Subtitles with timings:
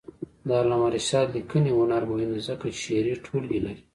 [0.47, 3.81] د علامه رشاد لیکنی هنر مهم دی ځکه چې شعري ټولګې لري.